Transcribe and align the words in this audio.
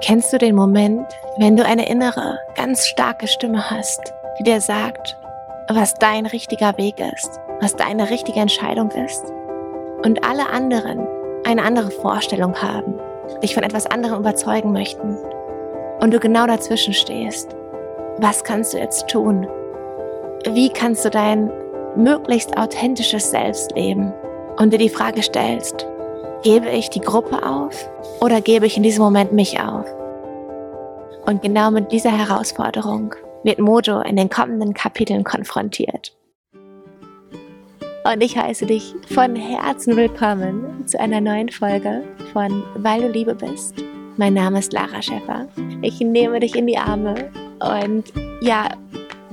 Kennst 0.00 0.32
du 0.32 0.38
den 0.38 0.54
Moment, 0.54 1.06
wenn 1.38 1.56
du 1.56 1.64
eine 1.64 1.88
innere, 1.88 2.38
ganz 2.54 2.86
starke 2.86 3.26
Stimme 3.26 3.68
hast, 3.68 4.14
die 4.38 4.44
dir 4.44 4.60
sagt, 4.60 5.18
was 5.68 5.94
dein 5.94 6.24
richtiger 6.26 6.78
Weg 6.78 7.00
ist, 7.00 7.40
was 7.60 7.74
deine 7.74 8.08
richtige 8.08 8.38
Entscheidung 8.38 8.92
ist 8.92 9.24
und 10.04 10.24
alle 10.24 10.48
anderen 10.50 11.04
eine 11.44 11.64
andere 11.64 11.90
Vorstellung 11.90 12.54
haben, 12.62 12.94
dich 13.42 13.54
von 13.54 13.64
etwas 13.64 13.86
anderem 13.86 14.20
überzeugen 14.20 14.70
möchten 14.72 15.18
und 15.98 16.14
du 16.14 16.20
genau 16.20 16.46
dazwischen 16.46 16.94
stehst? 16.94 17.56
Was 18.18 18.44
kannst 18.44 18.74
du 18.74 18.78
jetzt 18.78 19.08
tun? 19.08 19.48
Wie 20.52 20.68
kannst 20.68 21.04
du 21.04 21.10
dein 21.10 21.50
möglichst 21.96 22.56
authentisches 22.56 23.32
Selbst 23.32 23.72
leben 23.74 24.14
und 24.58 24.72
dir 24.72 24.78
die 24.78 24.90
Frage 24.90 25.24
stellst, 25.24 25.88
Gebe 26.44 26.68
ich 26.70 26.88
die 26.88 27.00
Gruppe 27.00 27.44
auf 27.44 27.90
oder 28.20 28.40
gebe 28.40 28.64
ich 28.64 28.76
in 28.76 28.84
diesem 28.84 29.02
Moment 29.02 29.32
mich 29.32 29.58
auf? 29.58 29.86
Und 31.26 31.42
genau 31.42 31.72
mit 31.72 31.90
dieser 31.90 32.16
Herausforderung 32.16 33.12
wird 33.42 33.58
Mojo 33.58 34.00
in 34.02 34.14
den 34.14 34.30
kommenden 34.30 34.72
Kapiteln 34.72 35.24
konfrontiert. 35.24 36.16
Und 38.04 38.22
ich 38.22 38.38
heiße 38.38 38.66
dich 38.66 38.94
von 39.12 39.34
Herzen 39.34 39.96
willkommen 39.96 40.86
zu 40.86 41.00
einer 41.00 41.20
neuen 41.20 41.48
Folge 41.48 42.04
von 42.32 42.62
Weil 42.76 43.02
du 43.02 43.08
Liebe 43.08 43.34
bist. 43.34 43.74
Mein 44.16 44.34
Name 44.34 44.60
ist 44.60 44.72
Lara 44.72 45.02
Schäffer. 45.02 45.48
Ich 45.82 45.98
nehme 45.98 46.38
dich 46.38 46.54
in 46.54 46.68
die 46.68 46.78
Arme 46.78 47.16
und 47.58 48.04
ja, 48.40 48.68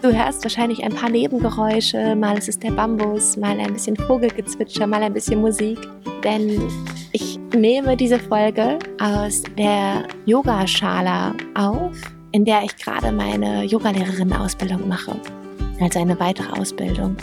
Du 0.02 0.14
hörst 0.14 0.44
wahrscheinlich 0.44 0.84
ein 0.84 0.94
paar 0.94 1.10
Nebengeräusche, 1.10 2.16
mal 2.16 2.38
ist 2.38 2.48
es 2.48 2.60
der 2.60 2.70
Bambus, 2.70 3.38
mal 3.38 3.60
ein 3.60 3.74
bisschen 3.74 3.96
Vogelgezwitscher, 3.96 4.86
mal 4.86 5.02
ein 5.02 5.14
bisschen 5.14 5.42
Musik, 5.42 5.80
denn 6.26 6.68
ich 7.12 7.40
nehme 7.56 7.96
diese 7.96 8.20
Folge 8.20 8.80
aus 9.00 9.44
der 9.58 10.08
Yogaschala 10.26 11.34
auf, 11.54 11.94
in 12.32 12.44
der 12.44 12.64
ich 12.64 12.76
gerade 12.76 13.12
meine 13.12 13.64
Yogalehrerin-Ausbildung 13.64 14.88
mache, 14.88 15.16
also 15.80 16.00
eine 16.00 16.20
weitere 16.20 16.52
Ausbildung. 16.60 17.16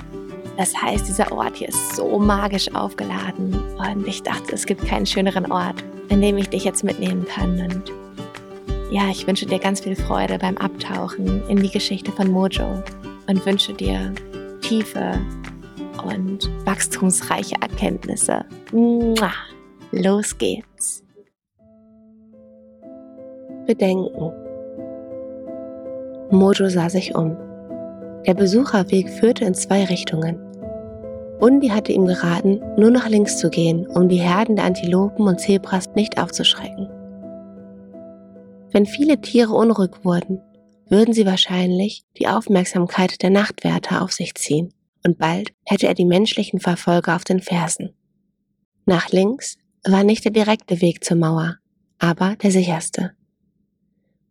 Das 0.56 0.74
heißt, 0.74 1.08
dieser 1.08 1.32
Ort 1.32 1.56
hier 1.56 1.68
ist 1.68 1.96
so 1.96 2.18
magisch 2.18 2.72
aufgeladen 2.74 3.60
und 3.76 4.06
ich 4.06 4.22
dachte, 4.22 4.54
es 4.54 4.64
gibt 4.64 4.86
keinen 4.86 5.06
schöneren 5.06 5.50
Ort, 5.50 5.82
in 6.08 6.20
dem 6.20 6.38
ich 6.38 6.48
dich 6.48 6.64
jetzt 6.64 6.84
mitnehmen 6.84 7.26
kann 7.26 7.60
und 7.60 7.92
ja, 8.90 9.08
ich 9.10 9.26
wünsche 9.26 9.46
dir 9.46 9.58
ganz 9.58 9.80
viel 9.80 9.96
Freude 9.96 10.38
beim 10.38 10.56
Abtauchen 10.58 11.42
in 11.48 11.62
die 11.62 11.70
Geschichte 11.70 12.12
von 12.12 12.30
Mojo 12.30 12.82
und 13.26 13.46
wünsche 13.46 13.72
dir 13.72 14.12
tiefe 14.60 15.18
und 16.04 16.50
wachstumsreiche 16.64 17.56
Erkenntnisse. 17.60 18.44
Los 19.92 20.38
geht's. 20.38 21.04
Bedenken. 23.66 24.32
Mojo 26.30 26.68
sah 26.68 26.88
sich 26.88 27.14
um. 27.14 27.36
Der 28.26 28.34
Besucherweg 28.34 29.08
führte 29.10 29.44
in 29.44 29.54
zwei 29.54 29.84
Richtungen. 29.84 30.38
Bundi 31.38 31.68
hatte 31.68 31.92
ihm 31.92 32.06
geraten, 32.06 32.60
nur 32.76 32.90
nach 32.90 33.08
links 33.08 33.38
zu 33.38 33.50
gehen, 33.50 33.86
um 33.88 34.08
die 34.08 34.20
Herden 34.20 34.56
der 34.56 34.64
Antilopen 34.64 35.26
und 35.26 35.40
Zebras 35.40 35.90
nicht 35.94 36.22
aufzuschrecken. 36.22 36.88
Wenn 38.70 38.86
viele 38.86 39.20
Tiere 39.20 39.52
unruhig 39.52 39.90
wurden, 40.04 40.40
würden 40.88 41.12
sie 41.12 41.26
wahrscheinlich 41.26 42.04
die 42.18 42.28
Aufmerksamkeit 42.28 43.22
der 43.22 43.30
Nachtwärter 43.30 44.02
auf 44.02 44.12
sich 44.12 44.34
ziehen, 44.34 44.72
und 45.04 45.18
bald 45.18 45.52
hätte 45.64 45.86
er 45.86 45.94
die 45.94 46.04
menschlichen 46.04 46.60
Verfolger 46.60 47.16
auf 47.16 47.24
den 47.24 47.40
Fersen. 47.40 47.94
Nach 48.86 49.08
links 49.10 49.56
war 49.84 50.04
nicht 50.04 50.24
der 50.24 50.32
direkte 50.32 50.80
Weg 50.80 51.04
zur 51.04 51.16
Mauer, 51.16 51.58
aber 51.98 52.36
der 52.36 52.50
sicherste. 52.50 53.12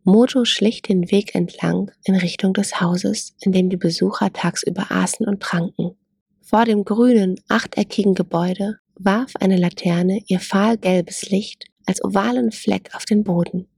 Mojo 0.04 0.44
schlich 0.44 0.82
den 0.82 1.10
Weg 1.10 1.34
entlang 1.34 1.90
in 2.04 2.16
Richtung 2.16 2.54
des 2.54 2.80
Hauses, 2.80 3.34
in 3.40 3.52
dem 3.52 3.70
die 3.70 3.76
Besucher 3.76 4.32
tagsüber 4.32 4.90
aßen 4.90 5.26
und 5.26 5.40
tranken. 5.40 5.92
Vor 6.40 6.64
dem 6.64 6.84
grünen, 6.84 7.36
achteckigen 7.48 8.14
Gebäude 8.14 8.78
warf 8.96 9.32
eine 9.38 9.56
Laterne 9.56 10.20
ihr 10.26 10.40
fahlgelbes 10.40 11.30
Licht 11.30 11.66
als 11.86 12.04
ovalen 12.04 12.50
Fleck 12.50 12.90
auf 12.94 13.04
den 13.04 13.22
Boden. 13.22 13.68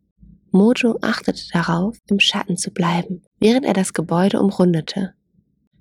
Mojo 0.50 0.98
achtete 1.02 1.42
darauf, 1.52 1.98
im 2.08 2.20
Schatten 2.20 2.56
zu 2.56 2.70
bleiben, 2.70 3.22
während 3.38 3.66
er 3.66 3.74
das 3.74 3.92
Gebäude 3.92 4.40
umrundete. 4.40 5.14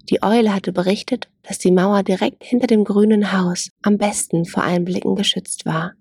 Die 0.09 0.21
Eule 0.21 0.53
hatte 0.53 0.73
berichtet, 0.73 1.29
dass 1.43 1.59
die 1.59 1.71
Mauer 1.71 2.03
direkt 2.03 2.43
hinter 2.43 2.67
dem 2.67 2.83
grünen 2.83 3.31
Haus 3.31 3.69
am 3.81 3.97
besten 3.97 4.45
vor 4.45 4.63
Einblicken 4.63 5.15
geschützt 5.15 5.65
war. 5.65 5.93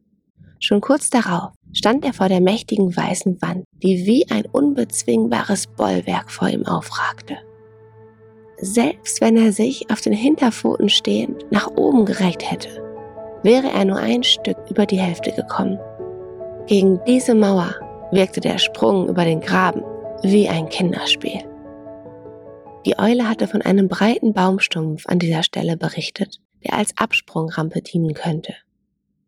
Schon 0.58 0.80
kurz 0.80 1.10
darauf 1.10 1.52
stand 1.72 2.04
er 2.04 2.12
vor 2.12 2.28
der 2.28 2.40
mächtigen 2.40 2.96
weißen 2.96 3.40
Wand, 3.42 3.64
die 3.82 4.06
wie 4.06 4.28
ein 4.30 4.44
unbezwingbares 4.46 5.66
Bollwerk 5.66 6.30
vor 6.30 6.48
ihm 6.48 6.66
aufragte. 6.66 7.38
Selbst 8.58 9.20
wenn 9.20 9.36
er 9.36 9.52
sich 9.52 9.90
auf 9.90 10.00
den 10.00 10.12
Hinterpfoten 10.12 10.88
stehend 10.88 11.50
nach 11.50 11.68
oben 11.68 12.04
gerecht 12.04 12.48
hätte, 12.48 12.68
wäre 13.42 13.68
er 13.68 13.84
nur 13.84 13.98
ein 13.98 14.22
Stück 14.22 14.56
über 14.70 14.86
die 14.86 15.00
Hälfte 15.00 15.32
gekommen. 15.32 15.78
Gegen 16.66 17.00
diese 17.06 17.34
Mauer 17.34 17.74
wirkte 18.12 18.40
der 18.40 18.58
Sprung 18.58 19.08
über 19.08 19.24
den 19.24 19.40
Graben 19.40 19.82
wie 20.22 20.48
ein 20.48 20.68
Kinderspiel. 20.68 21.40
Die 22.84 22.98
Eule 22.98 23.28
hatte 23.28 23.46
von 23.46 23.62
einem 23.62 23.86
breiten 23.86 24.32
Baumstumpf 24.32 25.06
an 25.06 25.20
dieser 25.20 25.44
Stelle 25.44 25.76
berichtet, 25.76 26.40
der 26.64 26.74
als 26.74 26.96
Absprungrampe 26.96 27.80
dienen 27.80 28.12
könnte. 28.12 28.54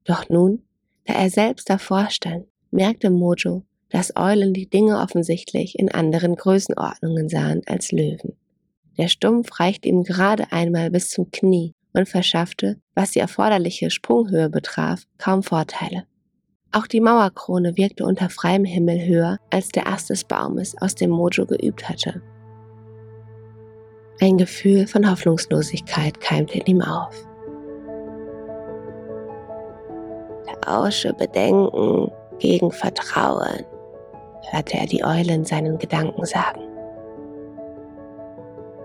Doch 0.05 0.29
nun, 0.29 0.63
da 1.05 1.15
er 1.15 1.31
selbst 1.31 1.71
davor 1.71 2.11
stand, 2.11 2.47
merkte 2.73 3.11
Mojo, 3.11 3.63
dass 3.91 4.17
Eulen 4.17 4.55
die 4.55 4.69
Dinge 4.69 4.99
offensichtlich 4.99 5.79
in 5.79 5.89
anderen 5.89 6.35
Größenordnungen 6.35 7.29
sahen 7.29 7.63
als 7.67 7.93
Löwen. 7.93 8.37
Der 8.99 9.07
Stumpf 9.07 9.61
reichte 9.61 9.89
ihm 9.89 10.03
gerade 10.03 10.51
einmal 10.51 10.91
bis 10.91 11.11
zum 11.11 11.31
Knie 11.31 11.75
und 11.93 12.09
verschaffte, 12.09 12.81
was 12.97 13.13
die 13.13 13.21
erforderliche 13.21 13.91
Sprunghöhe 13.91 14.51
betraf, 14.51 15.05
kaum 15.17 15.45
Vorteile. 15.45 16.05
Auch 16.73 16.89
die 16.89 17.01
Mauerkrone 17.01 17.77
wirkte 17.77 18.05
unter 18.05 18.31
freiem 18.31 18.65
Himmel 18.65 19.07
höher 19.07 19.39
als 19.51 19.69
der 19.69 19.87
Ast 19.87 20.11
des 20.11 20.25
Baumes, 20.25 20.77
aus 20.81 20.97
dem 20.97 21.11
Mojo 21.11 21.47
geübt 21.47 21.89
hatte. 21.89 22.21
Ein 24.21 24.39
Gefühl 24.39 24.87
von 24.87 25.11
Hoffnungslosigkeit 25.11 26.21
keimte 26.21 26.59
in 26.59 26.67
ihm 26.67 26.83
auf. 26.83 27.15
Tausche 30.63 31.13
Bedenken 31.13 32.11
gegen 32.39 32.71
Vertrauen, 32.71 33.65
hörte 34.51 34.79
er 34.79 34.87
die 34.87 35.05
Eule 35.05 35.35
in 35.35 35.45
seinen 35.45 35.77
Gedanken 35.79 36.25
sagen. 36.25 36.63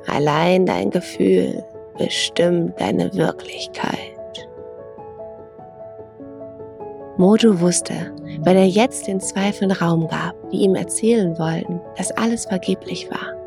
Allein 0.08 0.66
dein 0.66 0.90
Gefühl 0.90 1.64
bestimmt 1.98 2.80
deine 2.82 3.14
Wirklichkeit. 3.14 3.98
Mojo 7.18 7.60
wusste, 7.60 8.14
wenn 8.44 8.58
er 8.58 8.68
jetzt 8.68 9.08
den 9.08 9.20
Zweifeln 9.20 9.72
Raum 9.72 10.08
gab, 10.08 10.36
die 10.50 10.62
ihm 10.62 10.76
erzählen 10.76 11.38
wollten, 11.38 11.82
dass 11.98 12.12
alles 12.12 12.46
vergeblich 12.46 13.10
war, 13.12 13.39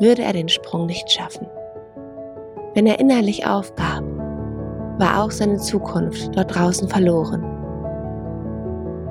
würde 0.00 0.22
er 0.22 0.32
den 0.32 0.48
Sprung 0.48 0.86
nicht 0.86 1.10
schaffen. 1.10 1.46
Wenn 2.74 2.86
er 2.86 3.00
innerlich 3.00 3.46
aufgab, 3.46 4.04
war 4.98 5.22
auch 5.22 5.30
seine 5.30 5.58
Zukunft 5.58 6.36
dort 6.36 6.54
draußen 6.54 6.88
verloren. 6.88 7.44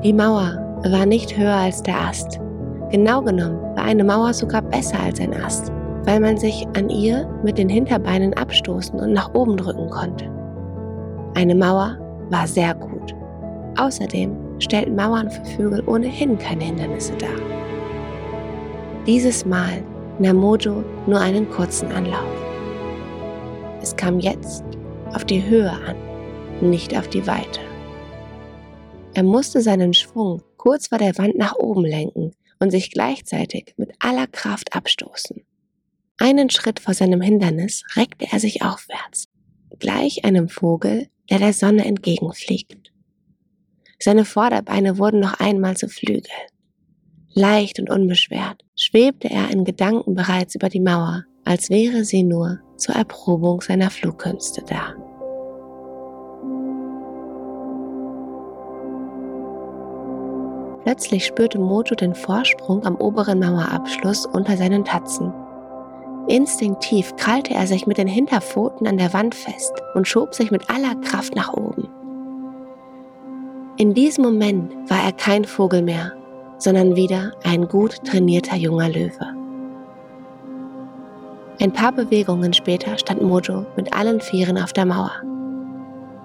Die 0.03 0.13
Mauer 0.13 0.62
war 0.84 1.06
nicht 1.06 1.35
höher 1.38 1.56
als 1.56 1.81
der 1.81 2.00
Ast. 2.00 2.40
Genau 2.91 3.22
genommen 3.22 3.59
war 3.75 3.85
eine 3.85 4.03
Mauer 4.03 4.34
sogar 4.34 4.62
besser 4.62 5.00
als 5.00 5.19
ein 5.19 5.34
Ast, 5.34 5.72
weil 6.06 6.19
man 6.19 6.38
sich 6.38 6.68
an 6.78 6.90
ihr 6.90 7.28
mit 7.44 7.57
den 7.57 7.69
Hinterbeinen 7.69 8.34
abstoßen 8.34 9.00
und 9.00 9.13
nach 9.13 9.34
oben 9.34 9.57
drücken 9.57 9.90
konnte. 9.90 10.29
Eine 11.35 11.56
Mauer 11.56 11.97
war 12.29 12.47
sehr 12.47 12.75
gut. 12.75 13.16
Außerdem 13.78 14.35
stellten 14.59 14.95
Mauern 14.95 15.29
für 15.29 15.44
Vögel 15.45 15.84
ohnehin 15.88 16.38
keine 16.38 16.63
Hindernisse 16.63 17.13
dar. 17.18 17.29
Dieses 19.06 19.45
Mal 19.45 19.83
nahm 20.19 20.38
Mojo 20.38 20.83
nur 21.07 21.19
einen 21.19 21.50
kurzen 21.50 21.91
Anlauf. 21.91 22.27
Es 23.81 23.95
kam 23.95 24.19
jetzt 24.19 24.63
auf 25.13 25.25
die 25.25 25.45
Höhe 25.45 25.71
an, 25.71 25.95
nicht 26.62 26.97
auf 26.97 27.07
die 27.07 27.27
Weite. 27.27 27.59
Er 29.13 29.23
musste 29.23 29.62
seinen 29.62 29.94
Schwung 29.94 30.41
kurz 30.57 30.88
vor 30.88 30.97
der 30.97 31.17
Wand 31.17 31.38
nach 31.38 31.56
oben 31.56 31.85
lenken 31.85 32.31
und 32.59 32.71
sich 32.71 32.91
gleichzeitig 32.91 33.73
mit 33.77 33.91
aller 34.00 34.27
Kraft 34.27 34.75
abstoßen. 34.75 35.45
Einen 36.18 36.50
Schritt 36.50 36.79
vor 36.79 36.94
seinem 36.94 37.21
Hindernis 37.21 37.83
reckte 37.95 38.27
er 38.31 38.39
sich 38.39 38.61
aufwärts, 38.61 39.27
gleich 39.79 40.23
einem 40.23 40.47
Vogel, 40.47 41.07
der 41.29 41.39
der 41.39 41.53
Sonne 41.53 41.85
entgegenfliegt. 41.85 42.91
Seine 44.00 44.25
Vorderbeine 44.25 44.97
wurden 44.97 45.19
noch 45.19 45.39
einmal 45.39 45.75
zu 45.77 45.88
Flügeln. 45.88 46.25
Leicht 47.37 47.81
und 47.81 47.89
unbeschwert 47.89 48.63
schwebte 48.77 49.29
er 49.29 49.51
in 49.51 49.65
Gedanken 49.65 50.15
bereits 50.15 50.55
über 50.55 50.69
die 50.69 50.79
Mauer, 50.79 51.25
als 51.43 51.69
wäre 51.69 52.05
sie 52.05 52.23
nur 52.23 52.59
zur 52.77 52.95
Erprobung 52.95 53.59
seiner 53.59 53.89
Flugkünste 53.89 54.63
da. 54.65 54.95
Plötzlich 60.85 61.25
spürte 61.25 61.59
Mojo 61.59 61.95
den 61.95 62.15
Vorsprung 62.15 62.85
am 62.85 62.95
oberen 62.95 63.39
Mauerabschluss 63.39 64.25
unter 64.25 64.55
seinen 64.55 64.85
Tatzen. 64.85 65.33
Instinktiv 66.29 67.13
krallte 67.17 67.53
er 67.53 67.67
sich 67.67 67.85
mit 67.85 67.97
den 67.97 68.07
Hinterpfoten 68.07 68.87
an 68.87 68.97
der 68.97 69.11
Wand 69.11 69.35
fest 69.35 69.73
und 69.93 70.07
schob 70.07 70.33
sich 70.33 70.51
mit 70.51 70.69
aller 70.69 70.95
Kraft 71.01 71.35
nach 71.35 71.51
oben. 71.51 71.89
In 73.77 73.93
diesem 73.93 74.23
Moment 74.23 74.71
war 74.89 75.03
er 75.03 75.11
kein 75.11 75.43
Vogel 75.43 75.81
mehr, 75.81 76.13
sondern 76.57 76.96
wieder 76.96 77.31
ein 77.44 77.68
gut 77.68 78.04
trainierter 78.06 78.56
junger 78.56 78.90
Löwe. 78.90 79.28
Ein 81.62 81.72
paar 81.72 81.92
Bewegungen 81.92 82.54
später 82.54 82.98
stand 82.98 83.22
Mojo 83.22 83.66
mit 83.75 83.94
allen 83.94 84.19
Vieren 84.19 84.57
auf 84.57 84.74
der 84.74 84.86
Mauer. 84.86 85.12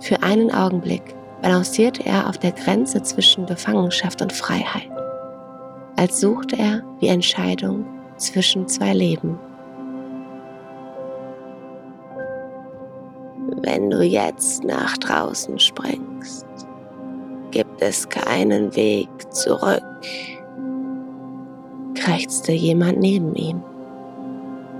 Für 0.00 0.22
einen 0.22 0.52
Augenblick 0.52 1.14
balancierte 1.40 2.04
er 2.04 2.28
auf 2.28 2.38
der 2.38 2.52
Grenze 2.52 3.02
zwischen 3.02 3.46
Gefangenschaft 3.46 4.20
und 4.22 4.32
Freiheit, 4.32 4.90
als 5.96 6.20
suchte 6.20 6.56
er 6.58 6.82
die 7.00 7.08
Entscheidung 7.08 7.86
zwischen 8.16 8.66
zwei 8.66 8.92
Leben. 8.92 9.38
Wenn 13.62 13.90
du 13.90 14.02
jetzt 14.02 14.64
nach 14.64 14.96
draußen 14.98 15.58
springst, 15.58 16.46
gibt 17.50 17.82
es 17.82 18.08
keinen 18.08 18.74
Weg 18.76 19.08
zurück, 19.30 19.82
krächzte 21.94 22.52
jemand 22.52 22.98
neben 22.98 23.34
ihm. 23.34 23.62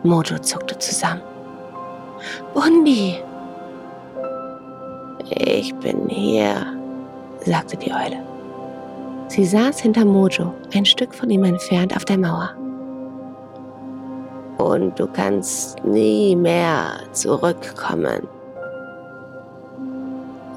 Mojo 0.03 0.39
zuckte 0.39 0.79
zusammen. 0.79 1.23
Bundi! 2.55 3.17
Ich 5.29 5.75
bin 5.77 6.09
hier, 6.09 6.67
sagte 7.45 7.77
die 7.77 7.93
Eule. 7.93 8.23
Sie 9.29 9.45
saß 9.45 9.81
hinter 9.81 10.05
Mojo, 10.05 10.53
ein 10.75 10.85
Stück 10.85 11.15
von 11.15 11.31
ihm 11.31 11.45
entfernt 11.45 11.95
auf 11.95 12.05
der 12.05 12.19
Mauer. 12.19 12.51
Und 14.59 14.99
du 14.99 15.07
kannst 15.07 15.83
nie 15.85 16.35
mehr 16.35 17.01
zurückkommen. 17.13 18.27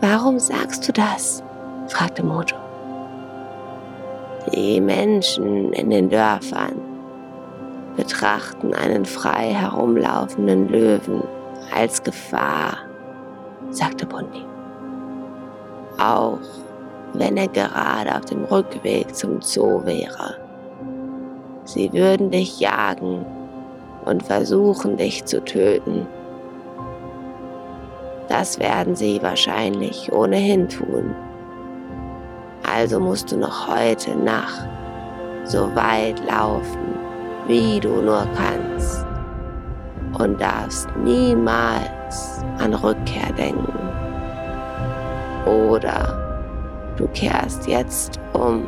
Warum 0.01 0.39
sagst 0.39 0.88
du 0.88 0.92
das? 0.92 1.44
Fragte 1.88 2.24
Mojo. 2.24 2.57
Die 4.53 4.81
Menschen 4.81 5.71
in 5.74 5.89
den 5.89 6.09
Dörfern 6.09 6.80
betrachten 7.95 8.74
einen 8.74 9.06
frei 9.06 9.53
herumlaufenden 9.53 10.68
Löwen 10.68 11.24
als 11.74 12.03
Gefahr, 12.03 12.77
sagte 13.69 14.06
Bundi 14.06 14.45
auch 15.97 16.39
wenn 17.13 17.38
er 17.38 17.47
gerade 17.47 18.15
auf 18.15 18.25
dem 18.25 18.44
Rückweg 18.45 19.15
zum 19.15 19.41
Zoo 19.41 19.85
wäre. 19.85 20.35
Sie 21.63 21.94
würden 21.94 22.31
dich 22.31 22.59
jagen 22.59 23.25
und 24.06 24.24
versuchen, 24.24 24.97
dich 24.97 25.24
zu 25.25 25.44
töten. 25.44 26.07
Das 28.27 28.59
werden 28.59 28.95
sie 28.95 29.21
wahrscheinlich 29.21 30.12
ohnehin 30.12 30.68
tun. 30.68 31.13
Also 32.75 32.99
musst 32.99 33.31
du 33.31 33.37
noch 33.37 33.67
heute 33.67 34.15
Nacht 34.15 34.67
so 35.43 35.73
weit 35.75 36.19
laufen, 36.25 36.97
wie 37.45 37.79
du 37.79 38.01
nur 38.01 38.25
kannst 38.35 39.05
und 40.17 40.41
darfst 40.41 40.87
niemals 40.97 42.43
an 42.57 42.73
Rückkehr 42.73 43.31
denken. 43.37 43.89
Oder 45.45 46.17
du 46.97 47.07
kehrst 47.09 47.67
jetzt 47.67 48.19
um 48.33 48.65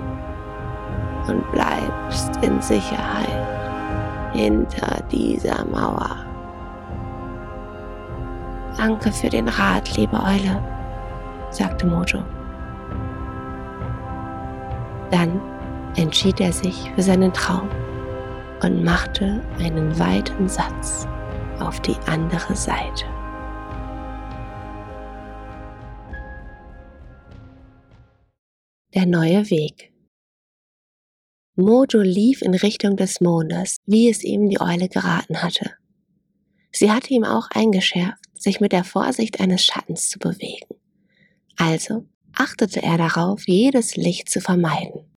und 1.27 1.51
bleibst 1.51 2.31
in 2.43 2.61
Sicherheit 2.61 3.47
hinter 4.33 5.01
dieser 5.11 5.65
Mauer. 5.65 6.15
Danke 8.77 9.11
für 9.11 9.29
den 9.29 9.47
Rat, 9.47 9.97
liebe 9.97 10.17
Eule, 10.17 10.61
sagte 11.49 11.87
Mojo. 11.87 12.19
Dann 15.15 15.39
entschied 15.95 16.41
er 16.41 16.51
sich 16.51 16.91
für 16.93 17.01
seinen 17.01 17.31
Traum 17.31 17.69
und 18.61 18.83
machte 18.83 19.41
einen 19.59 19.97
weiten 19.97 20.49
Satz 20.49 21.07
auf 21.61 21.79
die 21.79 21.95
andere 22.05 22.53
Seite. 22.53 23.05
der 28.93 29.05
neue 29.05 29.49
Weg. 29.49 29.91
Mojo 31.55 31.99
lief 32.01 32.41
in 32.41 32.55
Richtung 32.55 32.95
des 32.95 33.19
Mondes, 33.19 33.77
wie 33.85 34.09
es 34.09 34.23
ihm 34.23 34.49
die 34.49 34.61
Eule 34.61 34.87
geraten 34.87 35.43
hatte. 35.43 35.71
Sie 36.71 36.89
hatte 36.91 37.13
ihm 37.13 37.25
auch 37.25 37.49
eingeschärft, 37.51 38.23
sich 38.33 38.61
mit 38.61 38.71
der 38.71 38.85
Vorsicht 38.85 39.41
eines 39.41 39.65
Schattens 39.65 40.09
zu 40.09 40.17
bewegen. 40.17 40.75
Also 41.57 42.05
achtete 42.37 42.81
er 42.81 42.97
darauf, 42.97 43.47
jedes 43.47 43.95
Licht 43.95 44.29
zu 44.29 44.41
vermeiden. 44.41 45.15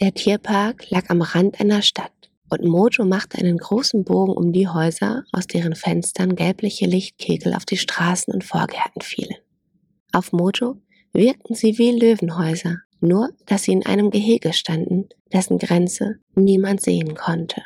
Der 0.00 0.12
Tierpark 0.12 0.90
lag 0.90 1.08
am 1.08 1.22
Rand 1.22 1.60
einer 1.60 1.82
Stadt 1.82 2.12
und 2.50 2.64
Mojo 2.64 3.04
machte 3.04 3.38
einen 3.38 3.58
großen 3.58 4.04
Bogen 4.04 4.32
um 4.32 4.52
die 4.52 4.68
Häuser, 4.68 5.24
aus 5.32 5.46
deren 5.46 5.74
Fenstern 5.74 6.36
gelbliche 6.36 6.86
Lichtkegel 6.86 7.54
auf 7.54 7.64
die 7.64 7.78
Straßen 7.78 8.32
und 8.32 8.44
Vorgärten 8.44 9.02
fielen. 9.02 9.36
Auf 10.12 10.32
Mojo 10.32 10.76
wirkten 11.12 11.54
sie 11.54 11.78
wie 11.78 11.90
Löwenhäuser, 11.90 12.76
nur 13.00 13.30
dass 13.46 13.64
sie 13.64 13.72
in 13.72 13.86
einem 13.86 14.10
Gehege 14.10 14.52
standen, 14.52 15.08
dessen 15.32 15.58
Grenze 15.58 16.16
niemand 16.34 16.80
sehen 16.80 17.14
konnte. 17.14 17.62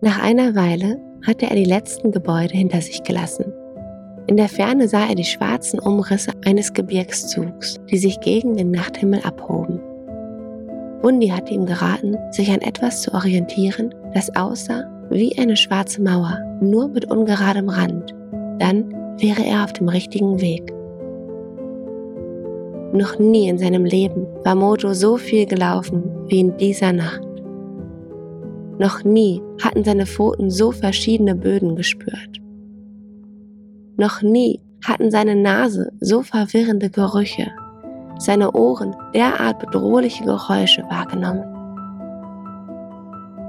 Nach 0.00 0.22
einer 0.22 0.54
Weile 0.54 1.02
hatte 1.26 1.46
er 1.46 1.56
die 1.56 1.64
letzten 1.64 2.12
Gebäude 2.12 2.56
hinter 2.56 2.80
sich 2.80 3.02
gelassen. 3.02 3.52
In 4.28 4.36
der 4.36 4.48
Ferne 4.50 4.86
sah 4.88 5.08
er 5.08 5.14
die 5.14 5.24
schwarzen 5.24 5.80
Umrisse 5.80 6.32
eines 6.44 6.74
Gebirgszugs, 6.74 7.80
die 7.90 7.96
sich 7.96 8.20
gegen 8.20 8.58
den 8.58 8.70
Nachthimmel 8.70 9.20
abhoben. 9.24 9.80
Bundi 11.00 11.28
hatte 11.28 11.54
ihm 11.54 11.64
geraten, 11.64 12.14
sich 12.30 12.50
an 12.50 12.60
etwas 12.60 13.00
zu 13.00 13.14
orientieren, 13.14 13.94
das 14.12 14.34
aussah 14.36 14.84
wie 15.08 15.38
eine 15.38 15.56
schwarze 15.56 16.02
Mauer, 16.02 16.38
nur 16.60 16.88
mit 16.88 17.10
ungeradem 17.10 17.70
Rand. 17.70 18.14
Dann 18.58 18.92
wäre 19.16 19.46
er 19.46 19.64
auf 19.64 19.72
dem 19.72 19.88
richtigen 19.88 20.42
Weg. 20.42 20.74
Noch 22.92 23.18
nie 23.18 23.48
in 23.48 23.56
seinem 23.56 23.86
Leben 23.86 24.26
war 24.44 24.54
Mojo 24.54 24.92
so 24.92 25.16
viel 25.16 25.46
gelaufen 25.46 26.02
wie 26.26 26.40
in 26.40 26.54
dieser 26.58 26.92
Nacht. 26.92 27.22
Noch 28.78 29.04
nie 29.04 29.40
hatten 29.62 29.84
seine 29.84 30.04
Pfoten 30.04 30.50
so 30.50 30.70
verschiedene 30.70 31.34
Böden 31.34 31.76
gespürt. 31.76 32.42
Noch 33.98 34.22
nie 34.22 34.60
hatten 34.86 35.10
seine 35.10 35.34
Nase 35.34 35.90
so 35.98 36.22
verwirrende 36.22 36.88
Gerüche, 36.88 37.50
seine 38.18 38.52
Ohren 38.52 38.94
derart 39.12 39.58
bedrohliche 39.58 40.24
Geräusche 40.24 40.84
wahrgenommen. 40.84 41.42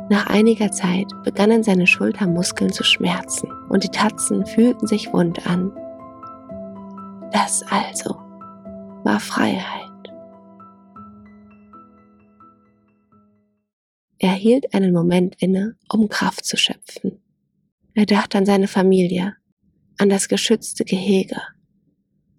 Nach 0.09 0.25
einiger 0.25 0.71
Zeit 0.71 1.05
begannen 1.23 1.61
seine 1.61 1.85
Schultermuskeln 1.85 2.73
zu 2.73 2.83
schmerzen 2.83 3.47
und 3.69 3.83
die 3.83 3.89
Tatzen 3.89 4.43
fühlten 4.47 4.87
sich 4.87 5.13
wund 5.13 5.45
an. 5.45 5.71
Das 7.31 7.63
also 7.69 8.15
war 9.03 9.19
Freiheit. 9.19 9.85
Er 14.17 14.31
hielt 14.31 14.73
einen 14.73 14.93
Moment 14.93 15.35
inne, 15.39 15.75
um 15.93 16.09
Kraft 16.09 16.43
zu 16.43 16.57
schöpfen. 16.57 17.21
Er 17.93 18.07
dachte 18.07 18.39
an 18.39 18.47
seine 18.47 18.67
Familie, 18.67 19.35
an 19.99 20.07
das 20.07 20.29
geschützte 20.29 20.85
Gehege, 20.85 21.41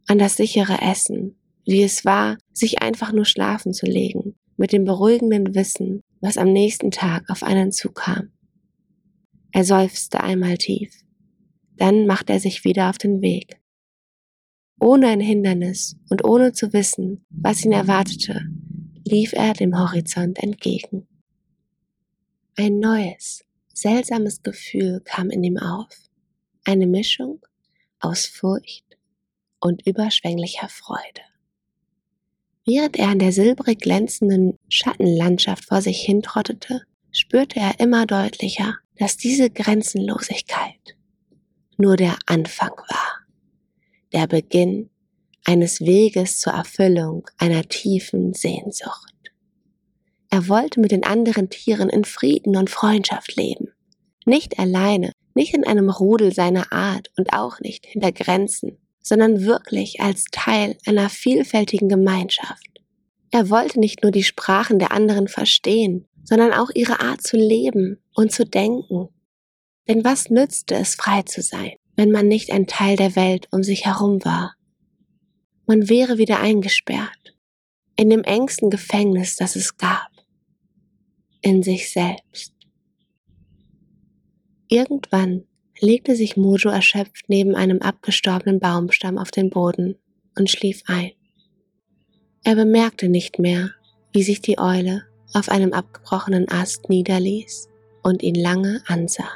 an 0.06 0.18
das 0.18 0.36
sichere 0.36 0.80
Essen, 0.80 1.36
wie 1.66 1.82
es 1.82 2.06
war, 2.06 2.38
sich 2.54 2.80
einfach 2.80 3.12
nur 3.12 3.26
schlafen 3.26 3.74
zu 3.74 3.84
legen, 3.84 4.34
mit 4.56 4.72
dem 4.72 4.84
beruhigenden 4.84 5.54
Wissen, 5.54 6.00
was 6.20 6.38
am 6.38 6.52
nächsten 6.52 6.90
Tag 6.90 7.28
auf 7.28 7.42
einen 7.42 7.70
zukam. 7.70 8.30
Er 9.52 9.64
seufzte 9.64 10.22
einmal 10.22 10.56
tief. 10.56 10.90
Dann 11.76 12.06
machte 12.06 12.32
er 12.32 12.40
sich 12.40 12.64
wieder 12.64 12.88
auf 12.88 12.96
den 12.96 13.20
Weg. 13.20 13.60
Ohne 14.80 15.08
ein 15.08 15.20
Hindernis 15.20 15.96
und 16.08 16.24
ohne 16.24 16.52
zu 16.52 16.72
wissen, 16.72 17.26
was 17.28 17.62
ihn 17.64 17.72
erwartete, 17.72 18.40
lief 19.04 19.34
er 19.34 19.52
dem 19.52 19.78
Horizont 19.78 20.42
entgegen. 20.42 21.06
Ein 22.56 22.78
neues, 22.78 23.44
seltsames 23.74 24.42
Gefühl 24.42 25.02
kam 25.04 25.28
in 25.28 25.44
ihm 25.44 25.58
auf, 25.58 25.88
eine 26.64 26.86
Mischung 26.86 27.40
aus 28.00 28.26
Furcht 28.26 28.84
und 29.60 29.86
überschwänglicher 29.86 30.68
Freude. 30.68 31.22
Während 32.66 32.96
er 32.96 33.08
an 33.08 33.18
der 33.18 33.32
silbrig 33.32 33.80
glänzenden 33.80 34.58
Schattenlandschaft 34.68 35.64
vor 35.64 35.82
sich 35.82 36.00
hintrottete, 36.02 36.82
spürte 37.12 37.58
er 37.60 37.80
immer 37.80 38.06
deutlicher, 38.06 38.76
dass 38.96 39.16
diese 39.16 39.50
Grenzenlosigkeit 39.50 40.96
nur 41.76 41.96
der 41.96 42.18
Anfang 42.26 42.72
war 42.88 43.20
der 44.12 44.26
Beginn 44.26 44.90
eines 45.44 45.80
Weges 45.80 46.38
zur 46.38 46.52
Erfüllung 46.52 47.28
einer 47.38 47.62
tiefen 47.68 48.34
Sehnsucht. 48.34 49.14
Er 50.30 50.48
wollte 50.48 50.80
mit 50.80 50.92
den 50.92 51.04
anderen 51.04 51.50
Tieren 51.50 51.88
in 51.88 52.04
Frieden 52.04 52.56
und 52.56 52.70
Freundschaft 52.70 53.36
leben. 53.36 53.68
Nicht 54.24 54.58
alleine, 54.58 55.12
nicht 55.34 55.54
in 55.54 55.64
einem 55.64 55.90
Rudel 55.90 56.32
seiner 56.32 56.72
Art 56.72 57.10
und 57.16 57.32
auch 57.32 57.60
nicht 57.60 57.86
hinter 57.86 58.12
Grenzen, 58.12 58.78
sondern 59.02 59.44
wirklich 59.44 60.00
als 60.00 60.24
Teil 60.30 60.76
einer 60.86 61.08
vielfältigen 61.08 61.88
Gemeinschaft. 61.88 62.66
Er 63.30 63.48
wollte 63.48 63.78
nicht 63.78 64.02
nur 64.02 64.12
die 64.12 64.24
Sprachen 64.24 64.78
der 64.78 64.92
anderen 64.92 65.28
verstehen, 65.28 66.06
sondern 66.24 66.52
auch 66.52 66.70
ihre 66.74 67.00
Art 67.00 67.22
zu 67.22 67.36
leben 67.36 67.98
und 68.14 68.32
zu 68.32 68.44
denken. 68.44 69.08
Denn 69.88 70.04
was 70.04 70.30
nützte 70.30 70.76
es, 70.76 70.94
frei 70.94 71.22
zu 71.22 71.42
sein, 71.42 71.72
wenn 71.96 72.10
man 72.10 72.28
nicht 72.28 72.52
ein 72.52 72.66
Teil 72.66 72.96
der 72.96 73.16
Welt 73.16 73.48
um 73.50 73.62
sich 73.62 73.86
herum 73.86 74.24
war? 74.24 74.54
Man 75.66 75.88
wäre 75.88 76.18
wieder 76.18 76.40
eingesperrt, 76.40 77.36
in 77.96 78.10
dem 78.10 78.24
engsten 78.24 78.70
Gefängnis, 78.70 79.36
das 79.36 79.56
es 79.56 79.76
gab, 79.76 80.10
in 81.40 81.62
sich 81.62 81.92
selbst. 81.92 82.52
Irgendwann 84.72 85.42
legte 85.80 86.14
sich 86.14 86.36
Mojo 86.36 86.70
erschöpft 86.70 87.24
neben 87.26 87.56
einem 87.56 87.82
abgestorbenen 87.82 88.60
Baumstamm 88.60 89.18
auf 89.18 89.32
den 89.32 89.50
Boden 89.50 89.96
und 90.38 90.48
schlief 90.48 90.84
ein. 90.86 91.10
Er 92.44 92.54
bemerkte 92.54 93.08
nicht 93.08 93.40
mehr, 93.40 93.70
wie 94.12 94.22
sich 94.22 94.40
die 94.40 94.60
Eule 94.60 95.02
auf 95.34 95.48
einem 95.48 95.72
abgebrochenen 95.72 96.48
Ast 96.48 96.88
niederließ 96.88 97.68
und 98.04 98.22
ihn 98.22 98.36
lange 98.36 98.80
ansah. 98.86 99.28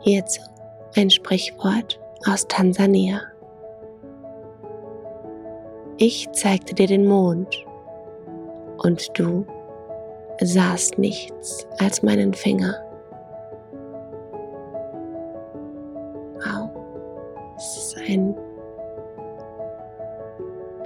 Hierzu 0.00 0.40
ein 0.94 1.10
Sprichwort 1.10 2.00
aus 2.24 2.48
Tansania. 2.48 3.20
Ich 5.98 6.30
zeigte 6.32 6.74
dir 6.74 6.86
den 6.86 7.06
Mond 7.06 7.66
und 8.82 9.18
du 9.18 9.44
sahst 10.42 10.98
nichts 10.98 11.66
als 11.78 12.02
meinen 12.02 12.32
Finger. 12.32 12.74
Wow, 16.34 16.70
das 17.54 17.76
ist 17.76 17.96
ein, 18.08 18.34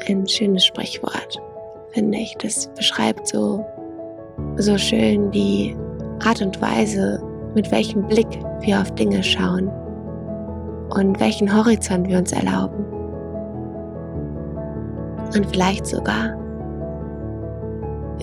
ein 0.08 0.26
schönes 0.26 0.64
Sprichwort, 0.64 1.40
finde 1.90 2.18
ich. 2.18 2.34
Das 2.38 2.66
beschreibt 2.74 3.28
so, 3.28 3.64
so 4.56 4.76
schön 4.76 5.30
die 5.30 5.76
Art 6.24 6.42
und 6.42 6.60
Weise, 6.60 7.22
mit 7.54 7.70
welchem 7.70 8.06
Blick 8.08 8.26
wir 8.60 8.80
auf 8.80 8.90
Dinge 8.92 9.22
schauen 9.22 9.68
und 10.90 11.18
welchen 11.20 11.54
Horizont 11.54 12.08
wir 12.08 12.18
uns 12.18 12.32
erlauben. 12.32 12.84
Und 15.34 15.46
vielleicht 15.50 15.86
sogar, 15.86 16.36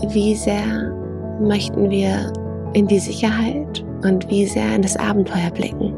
wie 0.09 0.35
sehr 0.35 0.91
möchten 1.39 1.89
wir 1.89 2.31
in 2.73 2.87
die 2.87 2.99
Sicherheit 2.99 3.83
und 4.03 4.29
wie 4.29 4.45
sehr 4.45 4.75
in 4.75 4.81
das 4.81 4.97
Abenteuer 4.97 5.51
blicken. 5.51 5.93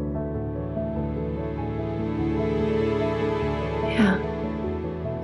Ja, 3.97 4.17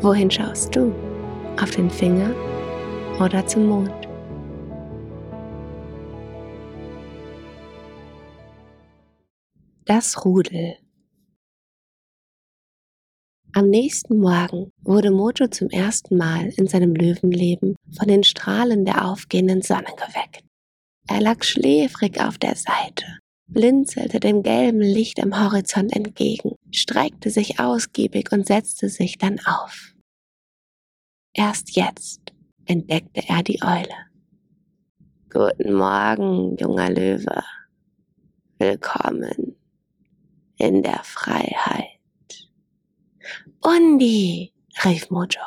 wohin 0.01 0.29
schaust 0.29 0.75
du? 0.75 0.93
Auf 1.61 1.71
den 1.71 1.89
Finger 1.89 2.29
oder 3.19 3.45
zum 3.45 3.67
Mond? 3.67 3.91
Das 9.85 10.23
Rudel 10.23 10.75
am 13.59 13.69
nächsten 13.69 14.19
Morgen 14.19 14.71
wurde 14.83 15.11
Mojo 15.11 15.49
zum 15.49 15.69
ersten 15.69 16.15
Mal 16.15 16.53
in 16.55 16.67
seinem 16.67 16.95
Löwenleben 16.95 17.75
von 17.91 18.07
den 18.07 18.23
Strahlen 18.23 18.85
der 18.85 19.05
aufgehenden 19.05 19.61
Sonne 19.61 19.91
geweckt. 19.97 20.45
Er 21.09 21.19
lag 21.19 21.43
schläfrig 21.43 22.21
auf 22.21 22.37
der 22.37 22.55
Seite, 22.55 23.03
blinzelte 23.47 24.21
dem 24.21 24.43
gelben 24.43 24.79
Licht 24.79 25.21
am 25.21 25.37
Horizont 25.37 25.93
entgegen, 25.93 26.55
streckte 26.71 27.31
sich 27.31 27.59
ausgiebig 27.59 28.31
und 28.31 28.47
setzte 28.47 28.87
sich 28.87 29.17
dann 29.17 29.41
auf. 29.45 29.93
Erst 31.33 31.75
jetzt 31.75 32.31
entdeckte 32.63 33.23
er 33.27 33.43
die 33.43 33.61
Eule. 33.61 33.97
Guten 35.29 35.73
Morgen, 35.73 36.55
junger 36.55 36.91
Löwe. 36.91 37.43
Willkommen 38.57 39.57
in 40.55 40.81
der 40.81 41.01
Freiheit. 41.03 41.88
Undi, 43.61 44.53
rief 44.85 45.09
Mojo. 45.09 45.41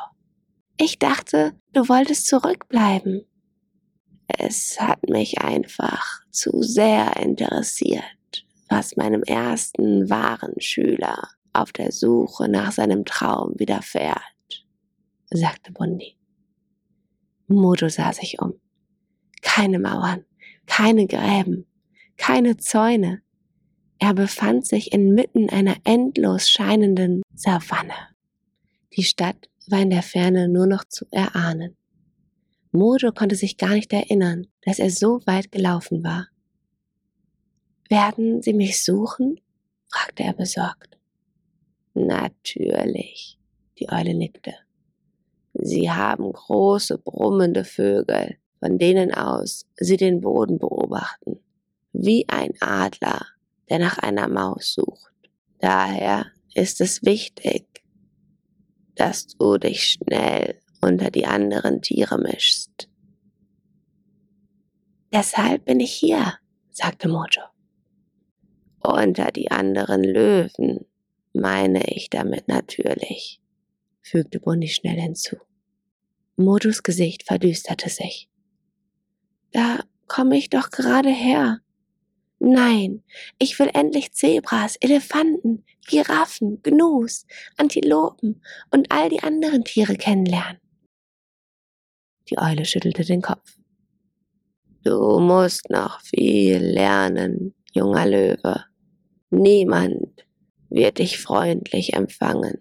Ich 0.77 0.99
dachte, 0.99 1.55
du 1.73 1.89
wolltest 1.89 2.27
zurückbleiben. 2.27 3.25
Es 4.27 4.79
hat 4.81 5.09
mich 5.09 5.41
einfach 5.41 6.21
zu 6.31 6.63
sehr 6.63 7.17
interessiert, 7.17 8.05
was 8.69 8.97
meinem 8.97 9.23
ersten 9.23 10.11
wahren 10.11 10.61
Schüler 10.61 11.29
auf 11.55 11.73
der 11.73 11.91
Suche 11.91 12.49
nach 12.49 12.73
seinem 12.73 13.07
Traum 13.07 13.55
widerfährt, 13.57 14.67
sagte 15.31 15.73
Bundi. 15.73 16.17
Mojo 17.47 17.89
sah 17.89 18.13
sich 18.13 18.41
um. 18.41 18.61
Keine 19.41 19.79
Mauern, 19.79 20.25
keine 20.67 21.07
Gräben, 21.07 21.67
keine 22.17 22.59
Zäune, 22.59 23.23
er 24.03 24.15
befand 24.15 24.67
sich 24.67 24.93
inmitten 24.93 25.49
einer 25.49 25.77
endlos 25.85 26.51
scheinenden 26.51 27.23
Savanne. 27.37 27.95
Die 28.97 29.05
Stadt 29.05 29.49
war 29.69 29.79
in 29.79 29.91
der 29.91 30.03
Ferne 30.03 30.49
nur 30.49 30.67
noch 30.67 30.83
zu 30.85 31.07
erahnen. 31.13 31.77
Mojo 32.73 33.13
konnte 33.13 33.37
sich 33.37 33.59
gar 33.59 33.75
nicht 33.75 33.93
erinnern, 33.93 34.49
dass 34.63 34.81
er 34.81 34.91
so 34.91 35.25
weit 35.27 35.53
gelaufen 35.53 36.03
war. 36.03 36.27
Werden 37.89 38.43
Sie 38.43 38.55
mich 38.55 38.83
suchen? 38.83 39.41
fragte 39.87 40.25
er 40.25 40.33
besorgt. 40.33 40.99
Natürlich, 41.95 43.39
die 43.79 43.89
Eule 43.89 44.15
nickte. 44.15 44.55
Sie 45.55 45.93
haben 45.93 46.33
große 46.33 46.99
brummende 46.99 47.65
Vögel, 47.65 48.37
von 48.59 48.79
denen 48.79 49.15
aus 49.15 49.65
Sie 49.77 49.97
den 49.97 50.21
Boden 50.23 50.59
beobachten, 50.59 51.39
wie 51.93 52.29
ein 52.29 52.55
Adler, 52.61 53.27
der 53.73 53.79
nach 53.79 53.97
einer 53.97 54.29
Maus 54.29 54.75
sucht. 54.75 55.15
Daher 55.59 56.27
ist 56.53 56.83
es 56.83 57.03
wichtig, 57.05 57.83
dass 58.97 59.29
du 59.29 59.57
dich 59.57 59.85
schnell 59.93 60.61
unter 60.83 61.11
die 61.11 61.25
anderen 61.25 61.81
Tiere 61.81 62.19
mischst. 62.19 62.91
Deshalb 65.11 65.65
bin 65.65 65.81
ich 65.81 65.91
hier, 65.91 66.35
sagte 66.69 67.09
Mojo. 67.09 67.45
Unter 68.81 69.33
die 69.33 69.51
anderen 69.51 70.05
Löwen 70.05 70.85
meine 71.33 71.83
ich 71.95 72.11
damit 72.11 72.49
natürlich, 72.49 73.41
fügte 74.03 74.39
Bunny 74.39 74.69
schnell 74.69 75.01
hinzu. 75.01 75.37
Mojos 76.37 76.83
Gesicht 76.83 77.23
verdüsterte 77.23 77.89
sich. 77.89 78.29
Da 79.51 79.81
komme 80.09 80.37
ich 80.37 80.51
doch 80.51 80.69
gerade 80.69 81.09
her, 81.09 81.63
Nein, 82.45 83.05
ich 83.39 83.57
will 83.61 83.71
endlich 83.73 84.11
Zebras, 84.15 84.75
Elefanten, 84.81 85.65
Giraffen, 85.87 86.61
Gnus, 86.65 87.25
Antilopen 87.57 88.43
und 88.73 88.91
all 88.91 89.09
die 89.09 89.23
anderen 89.23 89.63
Tiere 89.63 89.95
kennenlernen. 89.95 90.61
Die 92.29 92.39
Eule 92.39 92.65
schüttelte 92.65 93.05
den 93.05 93.23
Kopf. 93.23 93.59
Du 94.83 95.21
musst 95.21 95.71
noch 95.71 96.01
viel 96.01 96.57
lernen, 96.57 97.55
junger 97.73 98.07
Löwe. 98.07 98.65
Niemand 99.31 100.27
wird 100.69 100.99
dich 100.99 101.21
freundlich 101.21 101.95
empfangen. 101.95 102.61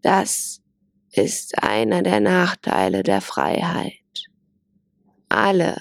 Das 0.00 0.62
ist 1.12 1.62
einer 1.62 2.02
der 2.02 2.20
Nachteile 2.20 3.02
der 3.02 3.20
Freiheit. 3.20 3.92
Alle 5.28 5.76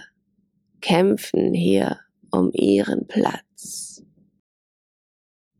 kämpfen 0.81 1.53
hier 1.53 2.01
um 2.33 2.51
ihren 2.51 3.07
Platz. 3.07 4.03